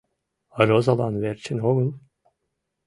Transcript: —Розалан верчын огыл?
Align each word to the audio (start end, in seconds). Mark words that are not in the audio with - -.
—Розалан 0.67 1.15
верчын 1.23 1.57
огыл? 1.69 1.89